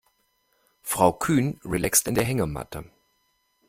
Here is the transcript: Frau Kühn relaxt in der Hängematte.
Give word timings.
Frau 0.81 1.13
Kühn 1.13 1.59
relaxt 1.63 2.07
in 2.07 2.15
der 2.15 2.23
Hängematte. 2.23 2.85